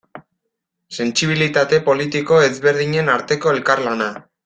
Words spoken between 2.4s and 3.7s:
ezberdinen arteko